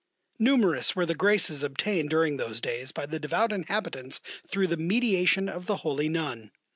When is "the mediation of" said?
4.65-5.67